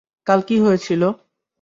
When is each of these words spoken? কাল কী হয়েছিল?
কাল 0.27 0.39
কী 0.47 0.55
হয়েছিল? 0.63 1.01